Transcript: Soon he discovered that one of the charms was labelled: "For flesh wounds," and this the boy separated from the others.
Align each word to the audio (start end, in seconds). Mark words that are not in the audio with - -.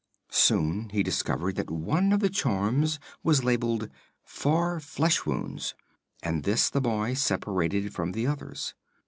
Soon 0.33 0.89
he 0.89 1.03
discovered 1.03 1.57
that 1.57 1.69
one 1.69 2.11
of 2.11 2.21
the 2.21 2.29
charms 2.31 2.97
was 3.21 3.43
labelled: 3.43 3.87
"For 4.23 4.79
flesh 4.79 5.27
wounds," 5.27 5.75
and 6.23 6.43
this 6.43 6.71
the 6.71 6.81
boy 6.81 7.13
separated 7.13 7.93
from 7.93 8.13
the 8.13 8.25
others. 8.25 8.73